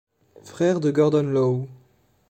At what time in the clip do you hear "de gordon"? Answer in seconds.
0.79-1.21